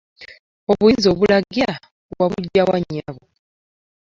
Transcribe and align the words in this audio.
Obuyinza 0.71 1.07
obulagira 1.13 1.73
wabuggya 2.19 2.61
wa 2.69 2.77
nnyabo? 2.81 3.23